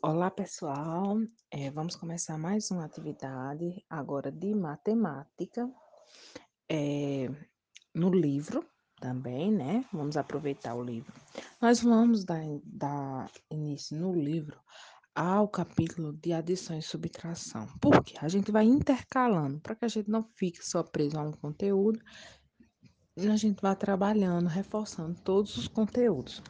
Olá, 0.00 0.30
pessoal. 0.30 1.18
Eh, 1.50 1.70
vamos 1.72 1.96
começar 1.96 2.38
mais 2.38 2.70
uma 2.70 2.84
atividade 2.84 3.84
agora 3.90 4.30
de 4.30 4.54
matemática, 4.54 5.68
eh, 6.70 7.28
no 7.92 8.08
livro 8.08 8.64
também, 9.00 9.50
né? 9.50 9.84
Vamos 9.92 10.16
aproveitar 10.16 10.76
o 10.76 10.84
livro. 10.84 11.12
Nós 11.60 11.80
vamos 11.80 12.24
dar, 12.24 12.44
dar 12.62 13.28
início 13.50 13.98
no 13.98 14.14
livro 14.14 14.60
ao 15.16 15.48
capítulo 15.48 16.12
de 16.12 16.32
adição 16.32 16.78
e 16.78 16.82
subtração. 16.82 17.66
Por 17.80 18.04
quê? 18.04 18.14
A 18.20 18.28
gente 18.28 18.52
vai 18.52 18.66
intercalando 18.66 19.58
para 19.58 19.74
que 19.74 19.84
a 19.84 19.88
gente 19.88 20.08
não 20.08 20.22
fique 20.22 20.64
só 20.64 20.84
preso 20.84 21.18
a 21.18 21.22
um 21.22 21.32
conteúdo 21.32 21.98
a 23.26 23.36
gente 23.36 23.60
vai 23.60 23.74
trabalhando, 23.74 24.46
reforçando 24.46 25.18
todos 25.24 25.56
os 25.56 25.68
conteúdos. 25.68 26.42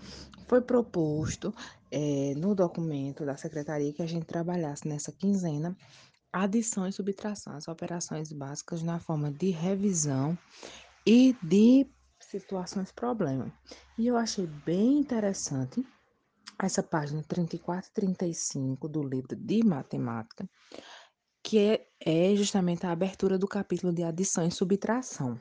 Foi 0.46 0.60
proposto 0.60 1.54
eh, 1.90 2.34
no 2.36 2.54
documento 2.54 3.24
da 3.24 3.36
secretaria 3.36 3.92
que 3.92 4.02
a 4.02 4.06
gente 4.06 4.26
trabalhasse 4.26 4.88
nessa 4.88 5.12
quinzena 5.12 5.76
adição 6.32 6.86
e 6.86 6.92
subtração, 6.92 7.54
as 7.54 7.68
operações 7.68 8.32
básicas 8.32 8.82
na 8.82 8.98
forma 8.98 9.30
de 9.30 9.50
revisão 9.50 10.36
e 11.06 11.34
de 11.42 11.86
situações 12.20 12.92
problema. 12.92 13.52
E 13.96 14.06
eu 14.06 14.16
achei 14.16 14.46
bem 14.46 14.98
interessante 14.98 15.84
essa 16.60 16.82
página 16.82 17.22
34 17.22 17.90
e 17.90 17.94
35 17.94 18.88
do 18.88 19.02
livro 19.02 19.36
de 19.36 19.64
matemática, 19.64 20.48
que 21.42 21.58
é, 21.58 21.86
é 22.00 22.34
justamente 22.36 22.84
a 22.84 22.90
abertura 22.90 23.38
do 23.38 23.46
capítulo 23.46 23.92
de 23.92 24.02
adição 24.02 24.46
e 24.46 24.50
subtração. 24.50 25.40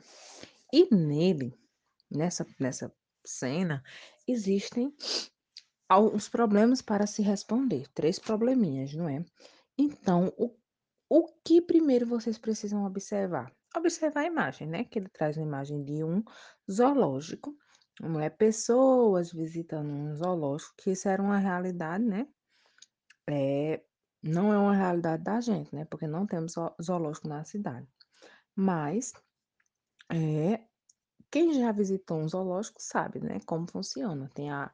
E 0.72 0.94
nele, 0.94 1.54
nessa, 2.10 2.46
nessa 2.58 2.92
cena, 3.24 3.82
existem 4.26 4.94
alguns 5.88 6.28
problemas 6.28 6.82
para 6.82 7.06
se 7.06 7.22
responder, 7.22 7.88
três 7.94 8.18
probleminhas, 8.18 8.92
não 8.94 9.08
é? 9.08 9.24
Então, 9.78 10.32
o, 10.36 10.54
o 11.08 11.26
que 11.44 11.62
primeiro 11.62 12.06
vocês 12.06 12.36
precisam 12.36 12.84
observar? 12.84 13.50
Observar 13.76 14.20
a 14.20 14.26
imagem, 14.26 14.68
né? 14.68 14.84
Que 14.84 14.98
ele 14.98 15.08
traz 15.08 15.36
uma 15.36 15.46
imagem 15.46 15.82
de 15.84 16.04
um 16.04 16.22
zoológico, 16.70 17.56
não 18.00 18.20
é? 18.20 18.28
Pessoas 18.28 19.32
visitando 19.32 19.90
um 19.90 20.14
zoológico, 20.14 20.74
que 20.76 20.90
isso 20.90 21.08
era 21.08 21.22
uma 21.22 21.38
realidade, 21.38 22.04
né? 22.04 22.26
É, 23.30 23.82
não 24.22 24.52
é 24.52 24.58
uma 24.58 24.74
realidade 24.74 25.22
da 25.22 25.40
gente, 25.40 25.74
né? 25.74 25.84
Porque 25.86 26.06
não 26.06 26.26
temos 26.26 26.54
zoológico 26.82 27.28
na 27.28 27.44
cidade. 27.44 27.86
Mas 28.54 29.12
é, 30.10 30.60
quem 31.30 31.52
já 31.52 31.70
visitou 31.72 32.18
um 32.18 32.28
zoológico 32.28 32.80
sabe, 32.80 33.20
né? 33.20 33.40
Como 33.46 33.70
funciona. 33.70 34.30
Tem 34.34 34.50
a, 34.50 34.72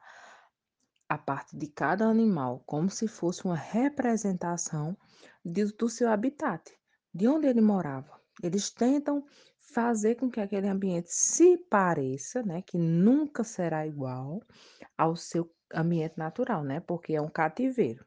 a 1.09 1.17
parte 1.17 1.57
de 1.57 1.67
cada 1.67 2.05
animal, 2.05 2.63
como 2.65 2.89
se 2.89 3.07
fosse 3.07 3.43
uma 3.45 3.55
representação 3.55 4.97
de, 5.43 5.65
do 5.65 5.89
seu 5.89 6.09
habitat, 6.09 6.71
de 7.13 7.27
onde 7.27 7.47
ele 7.47 7.61
morava. 7.61 8.19
Eles 8.41 8.69
tentam 8.69 9.25
fazer 9.59 10.15
com 10.15 10.29
que 10.29 10.39
aquele 10.39 10.67
ambiente 10.67 11.11
se 11.11 11.57
pareça, 11.57 12.41
né? 12.43 12.61
Que 12.61 12.77
nunca 12.77 13.43
será 13.43 13.85
igual 13.85 14.41
ao 14.97 15.15
seu 15.15 15.53
ambiente 15.73 16.17
natural, 16.17 16.63
né? 16.63 16.79
Porque 16.79 17.13
é 17.13 17.21
um 17.21 17.29
cativeiro. 17.29 18.05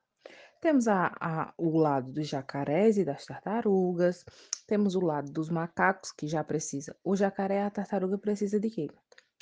Temos 0.60 0.88
a, 0.88 1.14
a, 1.20 1.54
o 1.56 1.78
lado 1.78 2.10
dos 2.10 2.26
jacarés 2.26 2.98
e 2.98 3.04
das 3.04 3.24
tartarugas, 3.24 4.24
temos 4.66 4.96
o 4.96 5.00
lado 5.00 5.30
dos 5.30 5.48
macacos, 5.48 6.10
que 6.10 6.26
já 6.26 6.42
precisa. 6.42 6.96
O 7.04 7.14
jacaré 7.14 7.62
a 7.62 7.70
tartaruga 7.70 8.18
precisa 8.18 8.58
de 8.58 8.68
quê? 8.68 8.90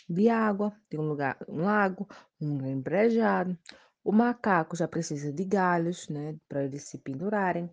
De 0.08 0.28
água, 0.28 0.73
de 0.91 0.98
um 0.98 1.08
lugar, 1.08 1.39
um 1.48 1.62
lago, 1.62 2.06
um 2.41 2.67
embrejado. 2.67 3.58
O 4.05 4.12
macaco 4.12 4.77
já 4.77 4.86
precisa 4.86 5.33
de 5.33 5.45
galhos, 5.45 6.08
né, 6.08 6.36
para 6.48 6.64
eles 6.64 6.84
se 6.84 6.98
pendurarem. 6.98 7.69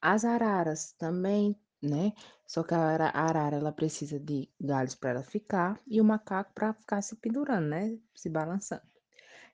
As 0.00 0.24
araras 0.24 0.92
também, 0.98 1.54
né? 1.82 2.12
Só 2.46 2.62
que 2.62 2.74
a 2.74 2.78
arara 2.80 3.56
ela 3.56 3.70
precisa 3.70 4.18
de 4.18 4.48
galhos 4.58 4.94
para 4.94 5.10
ela 5.10 5.22
ficar 5.22 5.78
e 5.86 6.00
o 6.00 6.04
macaco 6.04 6.52
para 6.54 6.72
ficar 6.72 7.02
se 7.02 7.14
pendurando, 7.16 7.68
né, 7.68 7.98
se 8.14 8.30
balançando. 8.30 8.82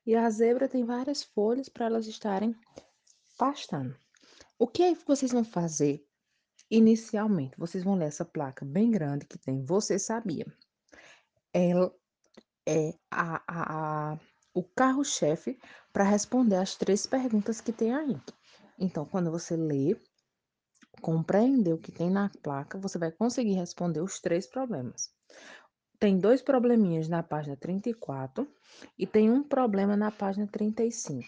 E 0.05 0.15
a 0.15 0.29
zebra 0.29 0.69
tem 0.69 0.85
várias 0.85 1.23
folhas 1.23 1.67
para 1.67 1.87
elas 1.87 2.07
estarem 2.07 2.55
pastando. 3.37 3.95
O 4.57 4.67
que 4.67 4.83
é 4.83 4.95
que 4.95 5.05
vocês 5.05 5.31
vão 5.31 5.43
fazer 5.43 6.05
inicialmente? 6.69 7.57
Vocês 7.57 7.83
vão 7.83 7.95
ler 7.95 8.05
essa 8.05 8.25
placa 8.25 8.65
bem 8.65 8.91
grande 8.91 9.25
que 9.25 9.37
tem 9.37 9.63
Você 9.63 9.99
Sabia. 9.99 10.45
Ela 11.53 11.93
é 12.67 12.93
a, 13.11 13.41
a, 13.47 14.13
a 14.13 14.19
o 14.53 14.63
carro-chefe 14.63 15.59
para 15.91 16.05
responder 16.05 16.55
as 16.55 16.75
três 16.75 17.05
perguntas 17.05 17.59
que 17.59 17.73
tem 17.73 17.93
aí. 17.93 18.17
Então, 18.79 19.05
quando 19.05 19.29
você 19.29 19.55
lê, 19.57 19.99
compreender 21.01 21.73
o 21.73 21.77
que 21.77 21.91
tem 21.91 22.09
na 22.09 22.29
placa, 22.41 22.79
você 22.79 22.97
vai 22.97 23.11
conseguir 23.11 23.53
responder 23.53 23.99
os 23.99 24.19
três 24.19 24.47
problemas. 24.47 25.09
Tem 25.99 26.17
dois 26.17 26.41
probleminhas 26.41 27.07
na 27.09 27.21
página 27.21 27.57
34 27.57 28.47
e 28.97 29.05
tem 29.05 29.29
um 29.29 29.43
problema 29.43 29.95
na 29.97 30.09
página 30.09 30.47
35. 30.47 31.25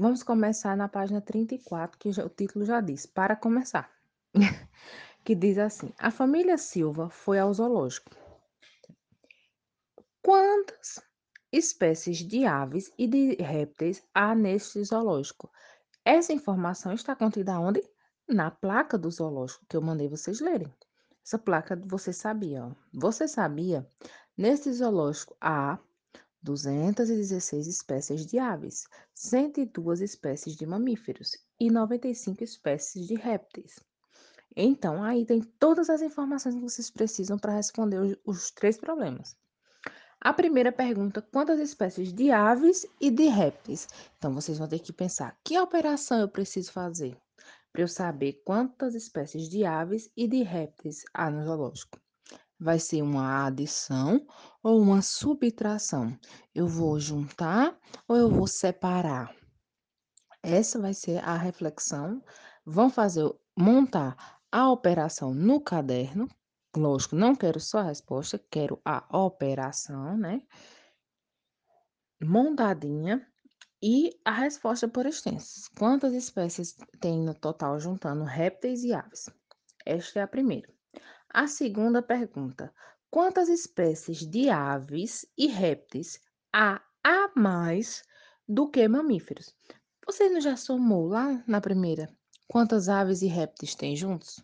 Vamos 0.00 0.22
começar 0.22 0.76
na 0.76 0.88
página 0.88 1.20
34, 1.20 1.98
que 1.98 2.08
o 2.08 2.28
título 2.28 2.64
já 2.64 2.80
diz, 2.80 3.04
para 3.04 3.34
começar. 3.34 3.90
que 5.24 5.34
diz 5.34 5.58
assim: 5.58 5.92
A 5.98 6.08
família 6.08 6.56
Silva 6.56 7.10
foi 7.10 7.40
ao 7.40 7.52
zoológico. 7.52 8.08
Quantas 10.22 11.00
espécies 11.50 12.18
de 12.18 12.46
aves 12.46 12.92
e 12.96 13.08
de 13.08 13.42
répteis 13.42 14.00
há 14.14 14.36
neste 14.36 14.84
zoológico? 14.84 15.50
Essa 16.04 16.32
informação 16.32 16.92
está 16.92 17.16
contida 17.16 17.58
onde? 17.58 17.82
Na 18.28 18.52
placa 18.52 18.96
do 18.96 19.10
zoológico 19.10 19.66
que 19.68 19.76
eu 19.76 19.82
mandei 19.82 20.06
vocês 20.06 20.38
lerem. 20.38 20.72
Essa 21.26 21.40
placa 21.40 21.74
você 21.86 22.12
sabia, 22.12 22.66
ó. 22.66 22.72
Você 22.94 23.26
sabia? 23.26 23.84
Neste 24.36 24.72
zoológico 24.72 25.36
há 25.40 25.76
216 26.48 27.66
espécies 27.66 28.24
de 28.24 28.38
aves, 28.38 28.86
102 29.12 30.00
espécies 30.00 30.56
de 30.56 30.64
mamíferos 30.64 31.32
e 31.60 31.70
95 31.70 32.42
espécies 32.42 33.06
de 33.06 33.16
répteis. 33.16 33.78
Então, 34.56 35.02
aí 35.02 35.26
tem 35.26 35.42
todas 35.42 35.90
as 35.90 36.00
informações 36.00 36.54
que 36.54 36.60
vocês 36.62 36.90
precisam 36.90 37.38
para 37.38 37.52
responder 37.52 38.18
os, 38.24 38.50
três 38.50 38.78
problemas. 38.78 39.36
A 40.18 40.32
primeira 40.32 40.72
pergunta: 40.72 41.20
quantas 41.20 41.60
espécies 41.60 42.14
de 42.14 42.30
aves 42.30 42.86
e 42.98 43.10
de 43.10 43.26
répteis? 43.26 43.86
Então, 44.16 44.32
vocês 44.32 44.56
vão 44.56 44.66
ter 44.66 44.78
que 44.78 44.92
pensar: 44.92 45.38
que 45.44 45.58
operação 45.58 46.18
eu 46.18 46.30
preciso 46.30 46.72
fazer 46.72 47.14
para 47.70 47.82
eu 47.82 47.88
saber 47.88 48.40
quantas 48.42 48.94
espécies 48.94 49.50
de 49.50 49.66
aves 49.66 50.10
e 50.16 50.26
de 50.26 50.42
répteis 50.42 51.04
há 51.12 51.30
no 51.30 51.44
zoológico? 51.44 52.00
Vai 52.58 52.78
ser 52.78 53.02
uma 53.02 53.46
adição 53.46 54.26
ou 54.62 54.80
uma 54.80 55.00
subtração? 55.02 56.18
Eu 56.54 56.66
vou 56.66 56.98
juntar 56.98 57.78
ou 58.06 58.16
eu 58.16 58.30
vou 58.30 58.46
separar? 58.46 59.34
Essa 60.42 60.80
vai 60.80 60.94
ser 60.94 61.18
a 61.24 61.36
reflexão. 61.36 62.22
Vão 62.64 62.90
fazer 62.90 63.30
montar 63.56 64.38
a 64.50 64.70
operação 64.70 65.34
no 65.34 65.60
caderno. 65.60 66.28
Lógico, 66.76 67.16
não 67.16 67.34
quero 67.34 67.60
só 67.60 67.78
a 67.78 67.84
resposta, 67.84 68.38
quero 68.50 68.80
a 68.84 69.18
operação, 69.18 70.16
né? 70.16 70.42
Montadinha 72.20 73.26
e 73.82 74.10
a 74.24 74.32
resposta 74.32 74.88
por 74.88 75.06
extensos. 75.06 75.68
Quantas 75.78 76.12
espécies 76.12 76.76
tem 77.00 77.20
no 77.20 77.34
total 77.34 77.78
juntando 77.78 78.24
répteis 78.24 78.82
e 78.82 78.92
aves? 78.92 79.28
Esta 79.86 80.20
é 80.20 80.22
a 80.22 80.28
primeira. 80.28 80.77
A 81.30 81.46
segunda 81.46 82.00
pergunta: 82.00 82.72
quantas 83.10 83.50
espécies 83.50 84.26
de 84.26 84.48
aves 84.48 85.26
e 85.36 85.46
répteis 85.46 86.18
há 86.52 86.80
a 87.04 87.30
mais 87.36 88.02
do 88.48 88.70
que 88.70 88.88
mamíferos? 88.88 89.54
Você 90.06 90.30
não 90.30 90.40
já 90.40 90.56
somou 90.56 91.06
lá 91.06 91.44
na 91.46 91.60
primeira 91.60 92.08
quantas 92.48 92.88
aves 92.88 93.20
e 93.20 93.26
répteis 93.26 93.74
tem 93.74 93.94
juntos? 93.94 94.42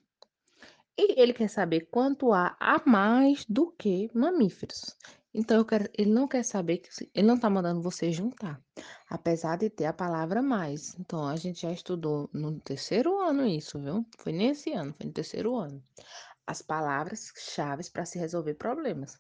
E 0.97 1.19
ele 1.21 1.33
quer 1.33 1.49
saber 1.49 1.89
quanto 1.91 2.35
há 2.35 2.55
a 2.61 2.83
mais 2.85 3.47
do 3.49 3.73
que 3.73 4.11
mamíferos. 4.15 4.95
Então, 5.33 5.65
quero, 5.65 5.89
ele 5.99 6.13
não 6.13 6.29
quer 6.29 6.45
saber, 6.45 6.79
que 6.79 7.11
ele 7.13 7.27
não 7.27 7.35
está 7.35 7.51
mandando 7.51 7.83
você 7.83 8.13
juntar, 8.13 8.63
apesar 9.11 9.57
de 9.57 9.69
ter 9.69 9.87
a 9.87 9.93
palavra 9.93 10.41
mais. 10.41 10.95
Então, 11.01 11.27
a 11.27 11.35
gente 11.35 11.63
já 11.63 11.73
estudou 11.73 12.31
no 12.33 12.61
terceiro 12.61 13.19
ano 13.21 13.45
isso, 13.45 13.81
viu? 13.81 14.07
Foi 14.19 14.33
nesse 14.33 14.73
ano, 14.73 14.95
foi 14.97 15.07
no 15.07 15.13
terceiro 15.13 15.57
ano 15.57 15.83
as 16.47 16.63
palavras-chave 16.63 17.89
para 17.91 18.05
se 18.05 18.19
resolver 18.19 18.55
problemas. 18.55 19.19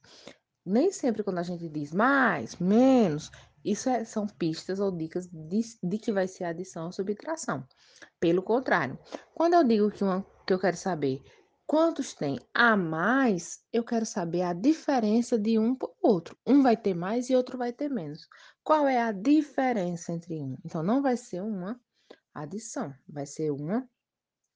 Nem 0.64 0.90
sempre 0.90 1.22
quando 1.22 1.38
a 1.38 1.42
gente 1.42 1.68
diz 1.68 1.92
mais, 1.92 2.56
menos, 2.56 3.30
isso 3.64 3.88
é, 3.88 4.04
são 4.04 4.26
pistas 4.26 4.80
ou 4.80 4.90
dicas 4.90 5.26
de, 5.26 5.60
de, 5.82 5.98
que 5.98 6.12
vai 6.12 6.26
ser 6.26 6.44
adição 6.44 6.86
ou 6.86 6.92
subtração. 6.92 7.66
Pelo 8.20 8.42
contrário, 8.42 8.98
quando 9.34 9.54
eu 9.54 9.64
digo 9.64 9.90
que, 9.90 10.04
uma, 10.04 10.24
que 10.46 10.52
eu 10.52 10.58
quero 10.58 10.76
saber 10.76 11.22
quantos 11.66 12.14
tem 12.14 12.38
a 12.52 12.76
mais, 12.76 13.62
eu 13.72 13.82
quero 13.82 14.04
saber 14.04 14.42
a 14.42 14.52
diferença 14.52 15.38
de 15.38 15.58
um 15.58 15.74
para 15.74 15.88
o 15.88 15.94
outro. 16.02 16.36
Um 16.46 16.62
vai 16.62 16.76
ter 16.76 16.94
mais 16.94 17.30
e 17.30 17.36
outro 17.36 17.56
vai 17.56 17.72
ter 17.72 17.88
menos. 17.90 18.28
Qual 18.62 18.86
é 18.86 19.00
a 19.00 19.12
diferença 19.12 20.12
entre 20.12 20.40
um? 20.42 20.56
Então, 20.64 20.82
não 20.82 21.00
vai 21.02 21.16
ser 21.16 21.42
uma 21.42 21.80
adição, 22.34 22.94
vai 23.08 23.26
ser 23.26 23.50
uma 23.50 23.88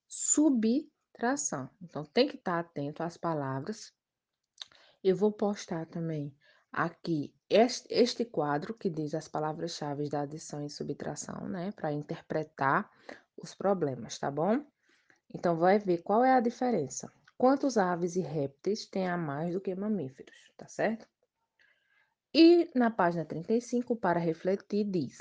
subtração. 0.07 0.98
Então, 1.83 2.05
tem 2.05 2.29
que 2.29 2.37
estar 2.37 2.61
atento 2.61 3.03
às 3.03 3.17
palavras. 3.17 3.93
Eu 5.03 5.17
vou 5.17 5.33
postar 5.33 5.85
também 5.87 6.35
aqui 6.73 7.35
este, 7.51 7.87
este 7.91 8.25
quadro 8.25 8.73
que 8.73 8.89
diz 8.89 9.15
as 9.15 9.27
palavras-chave 9.27 10.09
da 10.09 10.21
adição 10.21 10.65
e 10.65 10.71
subtração, 10.71 11.49
né? 11.49 11.73
Para 11.73 11.93
interpretar 11.93 12.89
os 13.37 13.55
problemas, 13.55 14.19
tá 14.19 14.31
bom? 14.31 14.65
Então, 15.35 15.57
vai 15.57 15.79
ver 15.79 16.03
qual 16.03 16.25
é 16.25 16.33
a 16.33 16.41
diferença. 16.41 17.13
Quantos 17.37 17.77
aves 17.77 18.17
e 18.17 18.21
répteis 18.21 18.87
tem 18.87 19.09
a 19.09 19.17
mais 19.17 19.53
do 19.53 19.61
que 19.61 19.75
mamíferos, 19.75 20.37
tá 20.57 20.67
certo? 20.67 21.07
E 22.33 22.71
na 22.75 22.91
página 22.91 23.25
35, 23.25 23.97
para 23.97 24.21
refletir, 24.21 24.85
diz: 24.85 25.19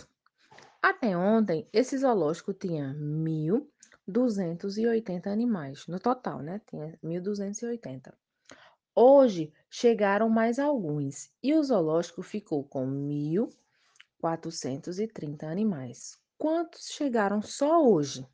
Até 0.81 1.17
ontem, 1.17 1.67
esse 1.71 1.97
zoológico 1.97 2.53
tinha 2.53 2.93
1.280 4.07 5.27
animais, 5.27 5.85
no 5.87 5.99
total, 5.99 6.41
né? 6.41 6.61
Tinha 6.67 6.97
1.280. 7.03 8.13
Hoje 8.95 9.53
chegaram 9.69 10.29
mais 10.29 10.57
alguns 10.57 11.29
e 11.43 11.53
o 11.53 11.61
zoológico 11.63 12.23
ficou 12.23 12.63
com 12.63 12.87
1.430 12.87 15.43
animais. 15.43 16.17
Quantos 16.37 16.87
chegaram 16.89 17.41
só 17.41 17.83
hoje? 17.83 18.25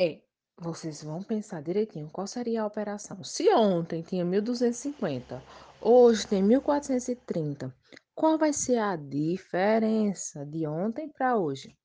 É, 0.00 0.20
vocês 0.56 1.02
vão 1.02 1.22
pensar 1.22 1.62
direitinho 1.62 2.08
qual 2.10 2.26
seria 2.26 2.62
a 2.62 2.66
operação. 2.66 3.22
Se 3.24 3.52
ontem 3.52 4.02
tinha 4.02 4.24
1.250, 4.24 5.42
hoje 5.80 6.26
tem 6.26 6.42
1.430, 6.44 7.72
qual 8.14 8.38
vai 8.38 8.52
ser 8.52 8.78
a 8.78 8.94
diferença 8.94 10.46
de 10.46 10.66
ontem 10.66 11.08
para 11.08 11.36
hoje? 11.36 11.76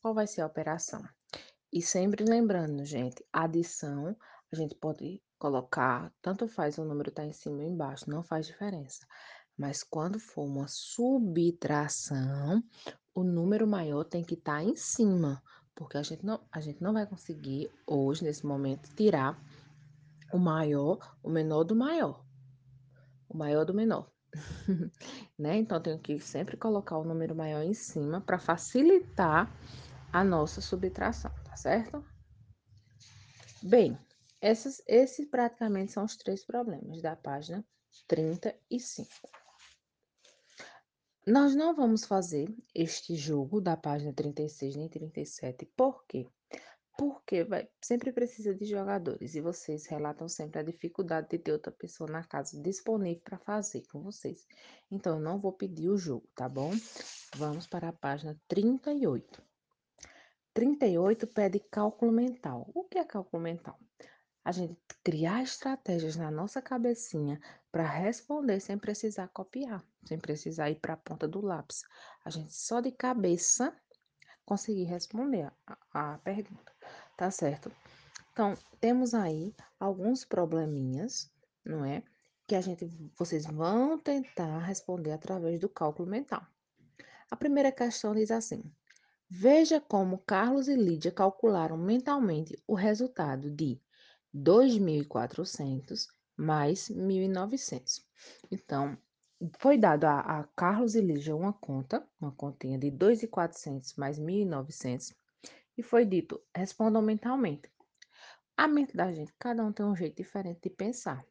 Qual 0.00 0.14
vai 0.14 0.26
ser 0.26 0.42
a 0.42 0.46
operação? 0.46 1.02
E 1.72 1.80
sempre 1.80 2.24
lembrando, 2.24 2.84
gente, 2.84 3.24
adição, 3.32 4.14
a 4.52 4.56
gente 4.56 4.74
pode 4.74 5.22
colocar, 5.38 6.12
tanto 6.20 6.46
faz 6.46 6.76
o 6.76 6.84
número 6.84 7.08
estar 7.08 7.22
tá 7.22 7.28
em 7.28 7.32
cima 7.32 7.56
ou 7.56 7.62
embaixo, 7.62 8.10
não 8.10 8.22
faz 8.22 8.46
diferença. 8.46 9.06
Mas 9.56 9.82
quando 9.82 10.20
for 10.20 10.44
uma 10.44 10.68
subtração, 10.68 12.62
o 13.14 13.24
número 13.24 13.66
maior 13.66 14.04
tem 14.04 14.22
que 14.22 14.34
estar 14.34 14.56
tá 14.56 14.62
em 14.62 14.76
cima, 14.76 15.42
porque 15.74 15.96
a 15.96 16.02
gente 16.02 16.24
não, 16.24 16.40
a 16.52 16.60
gente 16.60 16.82
não 16.82 16.92
vai 16.92 17.06
conseguir 17.06 17.70
hoje, 17.86 18.22
nesse 18.22 18.44
momento, 18.44 18.94
tirar 18.94 19.42
o 20.30 20.38
maior, 20.38 21.16
o 21.22 21.30
menor 21.30 21.64
do 21.64 21.74
maior. 21.74 22.22
O 23.28 23.36
maior 23.36 23.64
do 23.64 23.72
menor. 23.72 24.10
né? 25.38 25.56
Então, 25.56 25.80
tenho 25.80 25.98
que 25.98 26.20
sempre 26.20 26.56
colocar 26.56 26.98
o 26.98 27.04
número 27.04 27.34
maior 27.34 27.62
em 27.62 27.74
cima 27.74 28.20
para 28.20 28.38
facilitar 28.38 29.50
a 30.12 30.22
nossa 30.22 30.60
subtração, 30.60 31.32
tá 31.52 31.56
certo? 31.56 32.02
Bem, 33.62 33.98
esses, 34.40 34.82
praticamente 35.30 35.92
são 35.92 36.02
os 36.04 36.16
três 36.16 36.42
problemas 36.46 37.02
da 37.02 37.14
página 37.14 37.62
35. 38.08 39.06
Nós 41.26 41.54
não 41.54 41.74
vamos 41.74 42.06
fazer 42.06 42.48
este 42.74 43.14
jogo 43.16 43.60
da 43.60 43.76
página 43.76 44.14
36 44.14 44.76
nem 44.76 44.88
37, 44.88 45.66
por 45.76 46.06
quê? 46.06 46.26
Porque 46.96 47.44
vai, 47.44 47.68
sempre 47.82 48.12
precisa 48.12 48.54
de 48.54 48.64
jogadores 48.64 49.34
e 49.34 49.40
vocês 49.42 49.86
relatam 49.86 50.28
sempre 50.30 50.60
a 50.60 50.62
dificuldade 50.62 51.28
de 51.28 51.38
ter 51.38 51.52
outra 51.52 51.70
pessoa 51.70 52.10
na 52.10 52.24
casa 52.24 52.60
disponível 52.62 53.20
para 53.22 53.38
fazer 53.38 53.82
com 53.92 54.02
vocês. 54.02 54.46
Então, 54.90 55.16
eu 55.16 55.20
não 55.20 55.38
vou 55.38 55.52
pedir 55.52 55.90
o 55.90 55.98
jogo, 55.98 56.26
tá 56.34 56.48
bom? 56.48 56.72
Vamos 57.36 57.66
para 57.66 57.90
a 57.90 57.92
página 57.92 58.40
38. 58.48 59.51
38 60.54 61.26
pede 61.28 61.58
cálculo 61.58 62.12
mental. 62.12 62.70
O 62.74 62.84
que 62.84 62.98
é 62.98 63.04
cálculo 63.04 63.42
mental? 63.42 63.78
A 64.44 64.52
gente 64.52 64.76
criar 65.04 65.42
estratégias 65.42 66.16
na 66.16 66.30
nossa 66.30 66.60
cabecinha 66.60 67.40
para 67.70 67.86
responder 67.86 68.60
sem 68.60 68.76
precisar 68.76 69.28
copiar, 69.28 69.82
sem 70.04 70.18
precisar 70.18 70.70
ir 70.70 70.80
para 70.80 70.94
a 70.94 70.96
ponta 70.96 71.26
do 71.26 71.40
lápis. 71.40 71.84
A 72.24 72.30
gente 72.30 72.52
só 72.52 72.80
de 72.80 72.90
cabeça 72.90 73.74
conseguir 74.44 74.84
responder 74.84 75.50
a, 75.66 75.78
a 75.92 76.18
pergunta, 76.18 76.72
tá 77.16 77.30
certo? 77.30 77.72
Então, 78.32 78.54
temos 78.80 79.14
aí 79.14 79.54
alguns 79.78 80.24
probleminhas, 80.24 81.30
não 81.64 81.84
é? 81.84 82.02
Que 82.46 82.56
a 82.56 82.60
gente, 82.60 82.86
vocês 83.16 83.46
vão 83.46 83.98
tentar 83.98 84.58
responder 84.58 85.12
através 85.12 85.60
do 85.60 85.68
cálculo 85.68 86.08
mental. 86.08 86.44
A 87.30 87.36
primeira 87.36 87.70
questão 87.70 88.14
diz 88.14 88.30
assim: 88.30 88.62
Veja 89.34 89.80
como 89.80 90.18
Carlos 90.18 90.68
e 90.68 90.76
Lídia 90.76 91.10
calcularam 91.10 91.78
mentalmente 91.78 92.62
o 92.66 92.74
resultado 92.74 93.50
de 93.50 93.80
2.400 94.36 96.06
mais 96.36 96.90
1.900. 96.90 98.04
Então, 98.50 98.94
foi 99.58 99.78
dado 99.78 100.04
a, 100.04 100.20
a, 100.20 100.44
Carlos 100.54 100.94
e 100.94 101.00
Lígia 101.00 101.34
uma 101.34 101.54
conta, 101.54 102.06
uma 102.20 102.30
continha 102.32 102.78
de 102.78 102.90
2.400 102.90 103.96
mais 103.96 104.20
1.900, 104.20 105.14
e 105.78 105.82
foi 105.82 106.04
dito, 106.04 106.38
respondam 106.54 107.00
mentalmente. 107.00 107.72
A 108.54 108.68
mente 108.68 108.94
da 108.94 109.10
gente, 109.10 109.32
cada 109.38 109.64
um 109.64 109.72
tem 109.72 109.86
um 109.86 109.96
jeito 109.96 110.18
diferente 110.18 110.60
de 110.62 110.68
pensar. 110.68 111.24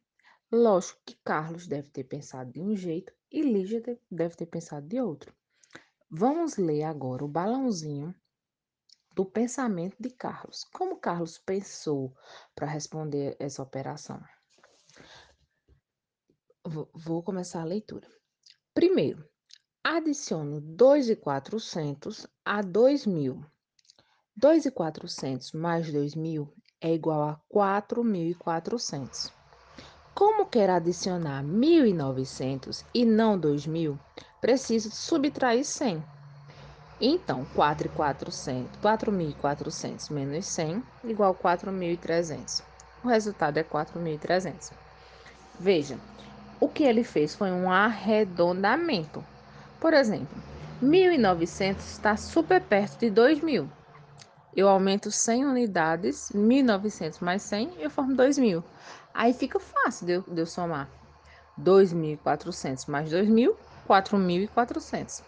Lógico 0.50 1.00
que 1.06 1.14
Carlos 1.24 1.68
deve 1.68 1.88
ter 1.88 2.02
pensado 2.02 2.50
de 2.50 2.60
um 2.60 2.74
jeito 2.74 3.12
e 3.30 3.42
Lígia 3.42 3.80
deve 4.10 4.34
ter 4.34 4.46
pensado 4.46 4.88
de 4.88 5.00
outro. 5.00 5.32
Vamos 6.14 6.58
ler 6.58 6.82
agora 6.82 7.24
o 7.24 7.28
balãozinho 7.28 8.14
do 9.14 9.24
pensamento 9.24 9.96
de 9.98 10.10
Carlos. 10.10 10.62
Como 10.64 10.98
Carlos 10.98 11.38
pensou 11.38 12.14
para 12.54 12.66
responder 12.66 13.34
essa 13.40 13.62
operação? 13.62 14.22
Vou 16.92 17.22
começar 17.22 17.62
a 17.62 17.64
leitura. 17.64 18.06
Primeiro, 18.74 19.26
adiciono 19.82 20.60
2.400 20.60 22.28
a 22.44 22.62
2.000. 22.62 23.42
2.400 24.38 25.58
mais 25.58 25.90
2.000 25.90 26.46
é 26.82 26.92
igual 26.92 27.22
a 27.22 27.40
4.400. 27.50 29.32
Como 30.14 30.44
quer 30.44 30.68
adicionar 30.68 31.42
1.900 31.42 32.84
e 32.92 33.06
não 33.06 33.40
2.000, 33.40 33.98
preciso 34.42 34.90
subtrair 34.90 35.64
100. 35.64 36.04
Então, 37.00 37.46
4.400 37.56 40.10
menos 40.10 40.44
100 40.46 40.82
igual 41.04 41.30
a 41.30 41.34
4.300. 41.34 42.62
O 43.04 43.08
resultado 43.08 43.58
é 43.58 43.64
4.300. 43.64 44.72
Veja, 45.58 45.98
o 46.60 46.68
que 46.68 46.82
ele 46.82 47.04
fez 47.04 47.34
foi 47.34 47.50
um 47.52 47.70
arredondamento. 47.70 49.24
Por 49.80 49.94
exemplo, 49.94 50.36
1.900 50.82 51.78
está 51.78 52.14
super 52.16 52.60
perto 52.60 52.98
de 52.98 53.10
2.000. 53.10 53.66
Eu 54.54 54.68
aumento 54.68 55.10
100 55.10 55.46
unidades, 55.46 56.30
1.900 56.34 57.20
mais 57.20 57.40
100, 57.42 57.74
eu 57.78 57.90
formo 57.90 58.16
2.000. 58.16 58.62
Aí 59.14 59.32
fica 59.32 59.60
fácil 59.60 60.06
de 60.06 60.12
eu, 60.12 60.22
de 60.22 60.40
eu 60.40 60.46
somar. 60.46 60.88
2.400 61.58 62.88
mais 62.88 63.10
2.000, 63.10 63.54
4.400 63.88 65.22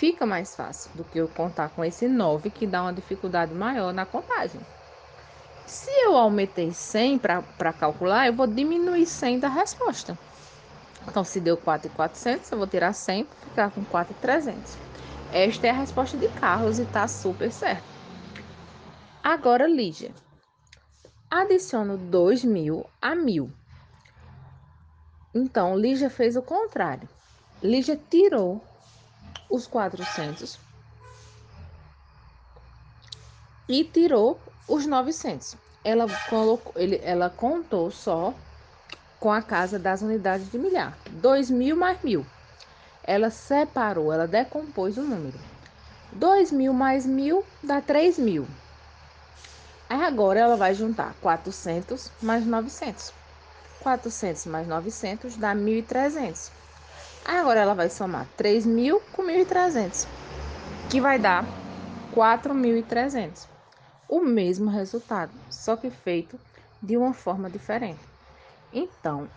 fica 0.00 0.24
mais 0.24 0.56
fácil 0.56 0.90
do 0.94 1.04
que 1.04 1.18
eu 1.18 1.28
contar 1.28 1.68
com 1.68 1.84
esse 1.84 2.08
9, 2.08 2.48
que 2.48 2.66
dá 2.66 2.80
uma 2.80 2.92
dificuldade 2.92 3.52
maior 3.52 3.92
na 3.92 4.06
contagem. 4.06 4.58
Se 5.66 5.90
eu 5.90 6.16
aumentei 6.16 6.72
100 6.72 7.18
para 7.18 7.72
calcular, 7.74 8.26
eu 8.26 8.32
vou 8.32 8.46
diminuir 8.46 9.04
100 9.04 9.40
da 9.40 9.48
resposta. 9.48 10.18
Então, 11.06 11.22
se 11.22 11.38
deu 11.38 11.54
4,400, 11.54 12.50
eu 12.50 12.56
vou 12.56 12.66
tirar 12.66 12.94
100 12.94 13.24
para 13.24 13.38
ficar 13.40 13.70
com 13.72 13.84
4,300. 13.84 14.78
Esta 15.32 15.66
é 15.66 15.70
a 15.70 15.74
resposta 15.74 16.16
de 16.16 16.28
Carlos 16.28 16.78
e 16.78 16.82
está 16.82 17.06
super 17.06 17.52
certo. 17.52 17.84
Agora, 19.22 19.68
Lígia. 19.68 20.12
Adiciono 21.30 21.98
2.000 21.98 22.86
a 23.02 23.14
1.000. 23.14 23.50
Então, 25.34 25.76
Lígia 25.76 26.08
fez 26.08 26.36
o 26.36 26.42
contrário. 26.42 27.06
Lígia 27.62 28.00
tirou 28.08 28.64
os 29.50 29.66
400 29.66 30.58
e 33.68 33.84
tirou 33.84 34.40
os 34.66 34.86
900. 34.86 35.56
Ela 35.84 36.06
colocou, 36.30 36.72
ele, 36.74 36.98
ela 37.04 37.28
contou 37.28 37.90
só 37.90 38.32
com 39.18 39.30
a 39.30 39.42
casa 39.42 39.78
das 39.78 40.00
unidades 40.00 40.50
de 40.50 40.58
milhar, 40.58 40.96
2 41.10 41.50
mil 41.50 41.76
mais 41.76 42.02
mil. 42.02 42.24
Ela 43.04 43.28
separou, 43.28 44.10
ela 44.10 44.26
decompôs 44.26 44.96
o 44.96 45.02
número. 45.02 45.38
2 46.12 46.52
mil 46.52 46.72
mais 46.72 47.04
mil 47.04 47.44
dá 47.62 47.82
3 47.82 48.18
mil. 48.18 48.48
Aí 49.86 50.02
agora 50.02 50.40
ela 50.40 50.56
vai 50.56 50.74
juntar 50.74 51.14
400 51.20 52.10
mais 52.22 52.46
900. 52.46 53.12
400 53.82 54.46
mais 54.46 54.66
900 54.66 55.36
dá 55.36 55.54
1.300. 55.54 56.59
Agora 57.24 57.60
ela 57.60 57.74
vai 57.74 57.88
somar 57.88 58.26
3.000 58.38 59.00
com 59.12 59.22
1.300, 59.22 60.06
que 60.88 61.00
vai 61.00 61.18
dar 61.18 61.44
4.300. 62.14 63.46
O 64.08 64.20
mesmo 64.20 64.70
resultado, 64.70 65.32
só 65.48 65.76
que 65.76 65.90
feito 65.90 66.38
de 66.82 66.96
uma 66.96 67.12
forma 67.12 67.48
diferente. 67.48 68.00
Então, 68.72 69.28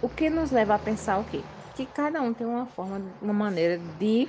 o 0.00 0.08
que 0.08 0.28
nos 0.28 0.50
leva 0.50 0.74
a 0.74 0.78
pensar 0.78 1.18
o 1.18 1.24
quê? 1.24 1.42
Que 1.74 1.86
cada 1.86 2.20
um 2.20 2.32
tem 2.32 2.46
uma 2.46 2.66
forma, 2.66 3.00
uma 3.20 3.32
maneira 3.32 3.78
de 3.98 4.28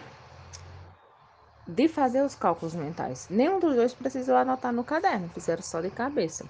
de 1.67 1.87
fazer 1.87 2.21
os 2.21 2.35
cálculos 2.35 2.75
mentais. 2.75 3.27
Nenhum 3.29 3.59
dos 3.59 3.75
dois 3.75 3.93
precisou 3.93 4.35
anotar 4.35 4.71
no 4.71 4.83
caderno, 4.83 5.29
fizeram 5.29 5.63
só 5.63 5.81
de 5.81 5.89
cabeça. 5.89 6.45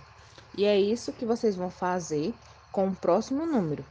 E 0.58 0.66
é 0.66 0.80
isso 0.80 1.14
que 1.14 1.26
vocês 1.26 1.56
vão 1.56 1.70
fazer 1.70 2.34
com 2.72 2.88
o 2.88 2.96
próximo 2.96 3.46
número. 3.46 3.86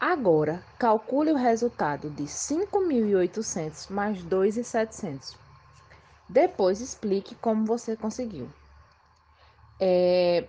Agora, 0.00 0.62
calcule 0.78 1.32
o 1.32 1.36
resultado 1.36 2.10
de 2.10 2.24
5.800 2.24 3.90
mais 3.90 4.22
2.700. 4.24 5.36
Depois, 6.28 6.80
explique 6.80 7.34
como 7.36 7.64
você 7.64 7.96
conseguiu. 7.96 8.50
É... 9.80 10.46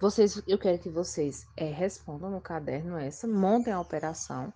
Vocês, 0.00 0.42
eu 0.46 0.58
quero 0.58 0.78
que 0.78 0.88
vocês 0.88 1.46
é, 1.56 1.64
respondam 1.64 2.30
no 2.30 2.40
caderno 2.40 2.96
essa, 2.96 3.26
montem 3.26 3.70
a 3.70 3.80
operação 3.80 4.50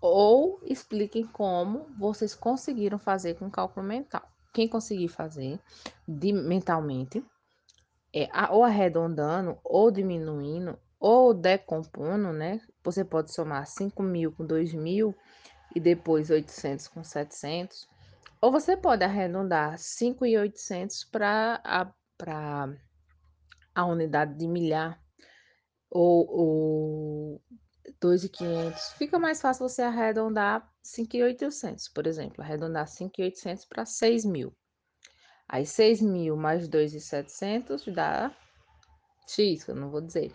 ou 0.00 0.60
expliquem 0.64 1.24
como 1.24 1.86
vocês 1.96 2.34
conseguiram 2.34 2.98
fazer 2.98 3.34
com 3.34 3.50
cálculo 3.50 3.86
mental. 3.86 4.22
Quem 4.52 4.68
conseguir 4.68 5.08
fazer 5.08 5.60
de, 6.06 6.32
mentalmente, 6.32 7.24
é, 8.12 8.28
ou 8.50 8.64
arredondando, 8.64 9.58
ou 9.62 9.90
diminuindo, 9.90 10.78
ou 10.98 11.32
decompondo, 11.34 12.32
né? 12.32 12.60
Você 12.82 13.04
pode 13.04 13.32
somar 13.32 13.66
5 13.66 14.02
mil 14.02 14.32
com 14.32 14.46
2 14.46 14.74
mil 14.74 15.14
e 15.74 15.80
depois 15.80 16.30
800 16.30 16.88
com 16.88 17.04
700. 17.04 17.88
Ou 18.40 18.50
você 18.50 18.76
pode 18.76 19.04
arredondar 19.04 19.78
5,800 19.78 21.04
para 21.04 21.60
a, 21.64 22.68
a 23.74 23.84
unidade 23.84 24.36
de 24.36 24.46
milhar. 24.46 25.00
Ou, 25.90 26.26
ou 26.30 27.42
2,500. 28.00 28.92
Fica 28.92 29.18
mais 29.18 29.40
fácil 29.40 29.68
você 29.68 29.82
arredondar 29.82 30.70
5,800, 30.82 31.88
por 31.88 32.06
exemplo. 32.06 32.42
Arredondar 32.42 32.86
5,800 32.86 33.64
para 33.64 33.84
6 33.84 34.24
mil. 34.24 34.54
Aí 35.48 35.64
6 35.64 36.02
mil 36.02 36.36
mais 36.36 36.68
2,700 36.68 37.86
dá 37.86 38.30
X, 39.26 39.66
eu 39.66 39.74
não 39.74 39.90
vou 39.90 40.02
dizer. 40.02 40.34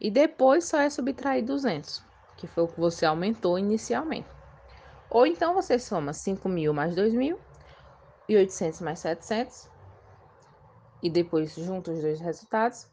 E 0.00 0.10
depois 0.10 0.64
só 0.64 0.80
é 0.80 0.88
subtrair 0.88 1.44
200, 1.44 2.04
que 2.36 2.46
foi 2.46 2.64
o 2.64 2.68
que 2.68 2.78
você 2.78 3.04
aumentou 3.04 3.58
inicialmente. 3.58 4.28
Ou 5.10 5.26
então 5.26 5.54
você 5.54 5.78
soma 5.78 6.12
5 6.12 6.48
mil 6.48 6.72
mais 6.72 6.94
2 6.94 7.14
mil 7.14 7.38
e 8.28 8.36
800 8.36 8.80
mais 8.80 9.00
700 9.00 9.68
e 11.02 11.10
depois 11.10 11.54
junta 11.54 11.90
os 11.90 12.00
dois 12.00 12.20
resultados. 12.20 12.86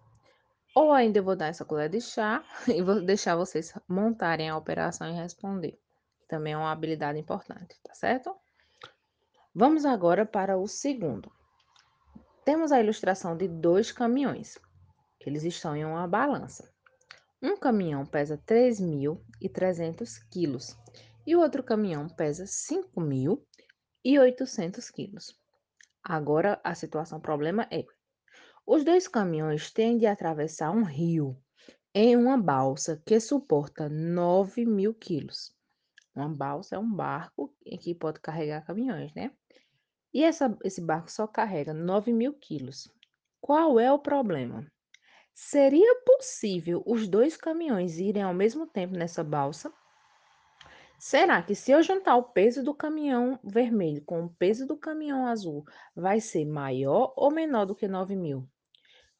Ou 0.76 0.92
ainda 0.92 1.20
eu 1.20 1.24
vou 1.24 1.36
dar 1.36 1.48
essa 1.48 1.66
colher 1.66 1.90
de 1.90 2.02
chá 2.02 2.44
e 2.68 2.82
vou 2.82 3.02
deixar 3.02 3.36
vocês 3.36 3.74
montarem 3.88 4.50
a 4.50 4.58
operação 4.58 5.08
e 5.08 5.14
responder. 5.14 5.80
Também 6.28 6.54
é 6.54 6.58
uma 6.58 6.72
habilidade 6.72 7.20
importante, 7.20 7.76
tá 7.84 7.94
certo? 7.94 8.36
Vamos 9.54 9.86
agora 9.86 10.26
para 10.26 10.58
o 10.58 10.68
segundo. 10.68 11.32
Temos 12.44 12.72
a 12.72 12.80
ilustração 12.80 13.38
de 13.38 13.48
dois 13.48 13.92
caminhões. 13.92 14.58
Eles 15.20 15.44
estão 15.44 15.76
em 15.76 15.86
uma 15.86 16.08
balança. 16.08 16.74
Um 17.40 17.56
caminhão 17.56 18.04
pesa 18.04 18.36
3.300 18.48 20.28
quilos 20.32 20.76
e 21.26 21.36
o 21.36 21.40
outro 21.40 21.64
caminhão 21.64 22.10
pesa 22.10 22.46
5.800 22.46 24.92
quilos. 24.92 25.40
Agora, 26.04 26.60
a 26.64 26.74
situação 26.74 27.20
problema 27.20 27.68
é: 27.70 27.86
os 28.66 28.84
dois 28.84 29.08
caminhões 29.08 29.70
têm 29.72 30.00
de 30.00 30.08
atravessar 30.08 30.72
um 30.72 30.82
rio 30.84 31.38
em 31.94 32.18
uma 32.18 32.40
balsa 32.40 33.00
que 33.06 33.20
suporta 33.20 33.88
9 33.88 34.66
mil 34.66 34.96
quilos. 34.96 35.56
Uma 36.16 36.30
balsa 36.30 36.76
é 36.76 36.80
um 36.80 36.92
barco 36.92 37.54
em 37.64 37.78
que 37.78 37.94
pode 37.94 38.20
carregar 38.20 38.66
caminhões, 38.66 39.14
né? 39.14 39.32
E 40.14 40.24
essa, 40.24 40.58
esse 40.64 40.82
barco 40.82 41.12
só 41.12 41.26
carrega 41.26 41.74
9 41.74 42.12
mil 42.12 42.34
quilos. 42.34 42.90
Qual 43.40 43.80
é 43.80 43.92
o 43.92 44.00
problema? 44.00 44.70
Seria 45.34 45.96
possível 46.06 46.84
os 46.86 47.08
dois 47.08 47.38
caminhões 47.38 47.98
irem 47.98 48.22
ao 48.22 48.34
mesmo 48.34 48.68
tempo 48.68 48.94
nessa 48.94 49.24
balsa? 49.24 49.74
Será 51.00 51.42
que 51.42 51.56
se 51.56 51.72
eu 51.72 51.82
juntar 51.82 52.16
o 52.16 52.24
peso 52.24 52.64
do 52.64 52.76
caminhão 52.76 53.40
vermelho 53.44 54.04
com 54.06 54.26
o 54.26 54.30
peso 54.30 54.68
do 54.68 54.78
caminhão 54.78 55.26
azul, 55.26 55.66
vai 55.96 56.20
ser 56.22 56.46
maior 56.46 57.12
ou 57.16 57.32
menor 57.32 57.66
do 57.66 57.74
que 57.74 57.88
9 57.88 58.16
mil? 58.16 58.48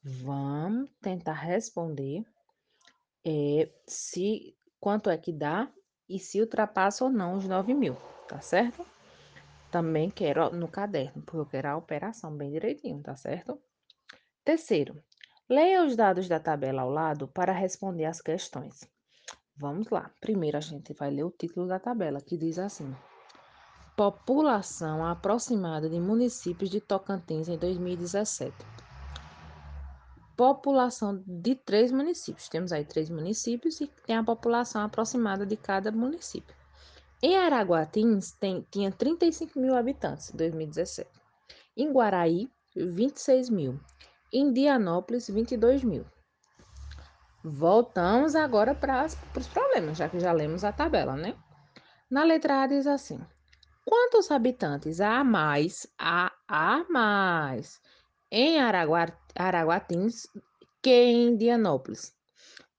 Vamos 0.04 0.92
tentar 1.02 1.34
responder 1.34 2.24
é, 3.26 3.72
se 3.88 4.56
quanto 4.80 5.10
é 5.10 5.18
que 5.18 5.32
dá 5.32 5.72
e 6.08 6.20
se 6.20 6.40
ultrapassa 6.40 7.04
ou 7.04 7.10
não 7.10 7.36
os 7.36 7.48
9 7.48 7.74
mil, 7.74 7.96
tá 8.28 8.40
certo? 8.42 8.86
Também 9.72 10.10
quero 10.10 10.50
no 10.50 10.68
caderno, 10.68 11.24
porque 11.24 11.38
eu 11.38 11.46
quero 11.46 11.70
a 11.70 11.78
operação 11.78 12.36
bem 12.36 12.52
direitinho, 12.52 13.02
tá 13.02 13.16
certo? 13.16 13.58
Terceiro, 14.44 15.02
leia 15.50 15.86
os 15.86 15.96
dados 15.96 16.28
da 16.28 16.42
tabela 16.42 16.82
ao 16.82 16.90
lado 16.90 17.26
para 17.30 17.54
responder 17.54 18.04
as 18.04 18.20
questões. 18.20 18.82
Vamos 19.56 19.90
lá. 19.90 20.12
Primeiro 20.20 20.58
a 20.58 20.62
gente 20.62 20.94
vai 20.94 21.10
ler 21.10 21.24
o 21.24 21.32
título 21.32 21.68
da 21.68 21.80
tabela, 21.80 22.20
que 22.20 22.38
diz 22.38 22.60
assim: 22.60 22.94
População 23.96 25.06
aproximada 25.06 25.90
de 25.90 26.00
municípios 26.00 26.70
de 26.70 26.82
Tocantins 26.82 27.48
em 27.48 27.58
2017. 27.58 28.54
População 30.36 31.24
de 31.26 31.56
três 31.56 31.94
municípios. 31.94 32.50
Temos 32.50 32.74
aí 32.74 32.84
três 32.84 33.10
municípios 33.10 33.80
e 33.80 33.88
tem 34.06 34.18
a 34.18 34.24
população 34.24 34.82
aproximada 34.82 35.46
de 35.46 35.56
cada 35.56 35.92
município. 35.92 36.61
Em 37.24 37.38
Araguatins 37.38 38.32
tem, 38.32 38.66
tinha 38.72 38.92
35 38.92 39.60
mil 39.60 39.76
habitantes 39.76 40.34
em 40.34 40.38
2017. 40.38 41.08
Em 41.78 41.92
Guaraí, 41.92 42.50
26 42.76 43.50
mil. 43.50 43.80
Em 44.34 44.52
Dianópolis, 44.52 45.28
22 45.28 45.84
mil. 45.84 46.04
Voltamos 47.44 48.36
agora 48.36 48.74
para 48.74 49.06
os 49.06 49.48
problemas, 49.48 49.98
já 49.98 50.10
que 50.10 50.20
já 50.20 50.32
lemos 50.32 50.64
a 50.64 50.72
tabela, 50.72 51.16
né? 51.16 51.36
Na 52.10 52.24
letra 52.24 52.64
A 52.64 52.68
diz 52.68 52.88
assim: 52.88 53.20
quantos 53.86 54.32
habitantes 54.32 55.00
há 55.00 55.24
mais, 55.24 55.86
há, 56.00 56.32
há 56.48 56.84
mais 56.90 57.80
em 58.32 58.58
Araguatins 58.60 60.28
que 60.82 60.92
em 60.92 61.38
Dianópolis? 61.38 62.16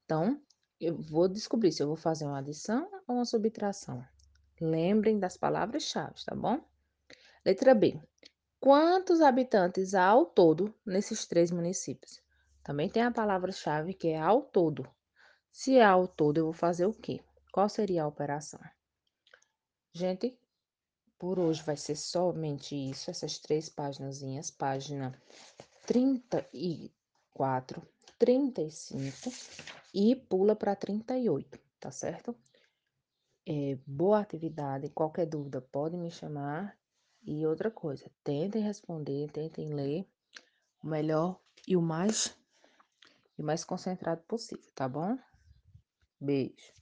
Então, 0.05 0.41
eu 0.81 0.97
vou 0.97 1.29
descobrir 1.29 1.71
se 1.71 1.83
eu 1.83 1.87
vou 1.87 1.97
fazer 1.97 2.25
uma 2.25 2.39
adição 2.39 2.89
ou 3.07 3.17
uma 3.17 3.25
subtração. 3.25 4.05
Lembrem 4.65 5.19
das 5.19 5.37
palavras-chave, 5.37 6.25
tá 6.25 6.37
bom? 6.37 6.65
Letra 7.45 7.75
B. 7.75 8.01
Quantos 8.61 9.21
habitantes 9.21 9.93
há 9.93 10.05
ao 10.05 10.25
todo 10.25 10.73
nesses 10.87 11.27
três 11.27 11.51
municípios? 11.51 12.23
Também 12.63 12.89
tem 12.89 13.03
a 13.03 13.11
palavra-chave 13.11 13.93
que 13.93 14.07
é 14.11 14.21
ao 14.21 14.41
todo. 14.41 14.89
Se 15.51 15.79
é 15.79 15.85
ao 15.85 16.07
todo, 16.07 16.39
eu 16.39 16.45
vou 16.45 16.53
fazer 16.53 16.87
o 16.87 16.95
quê? 16.95 17.21
Qual 17.53 17.69
seria 17.69 18.05
a 18.05 18.07
operação? 18.07 18.61
Gente, 19.93 20.39
por 21.19 21.41
hoje 21.41 21.61
vai 21.65 21.77
ser 21.77 21.97
somente 21.97 22.77
isso, 22.77 23.11
essas 23.11 23.41
três 23.41 23.69
páginas, 23.69 24.23
página 24.53 25.21
34, 25.89 27.83
35 28.17 29.33
e 29.93 30.15
pula 30.15 30.55
para 30.55 30.77
38, 30.77 31.59
tá 31.81 31.91
certo? 31.91 32.37
É, 33.47 33.77
boa 33.87 34.21
atividade. 34.21 34.89
Qualquer 34.91 35.27
dúvida, 35.27 35.61
pode 35.61 35.97
me 35.97 36.11
chamar. 36.11 36.77
E 37.25 37.47
outra 37.47 37.71
coisa, 37.71 38.11
tentem 38.25 38.63
responder, 38.63 39.31
tentem 39.31 39.73
ler 39.73 40.07
o 40.83 40.89
melhor 40.89 41.39
e 41.69 41.77
o 41.77 41.83
mais 41.83 42.37
e 43.39 43.43
o 43.43 43.45
mais 43.45 43.65
concentrado 43.65 44.23
possível, 44.23 44.71
tá 44.75 44.89
bom? 44.89 45.17
Beijo. 46.21 46.82